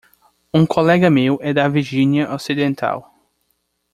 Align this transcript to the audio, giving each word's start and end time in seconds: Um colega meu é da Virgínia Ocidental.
Um 0.51 0.65
colega 0.65 1.11
meu 1.11 1.37
é 1.43 1.53
da 1.53 1.67
Virgínia 1.67 2.33
Ocidental. 2.33 3.13